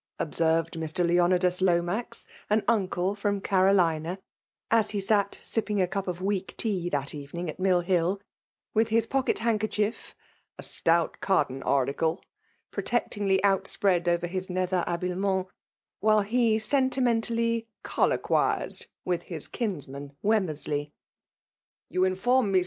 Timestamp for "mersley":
20.47-20.89